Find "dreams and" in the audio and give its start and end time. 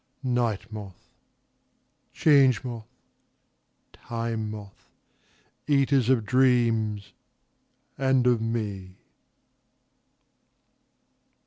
6.25-8.25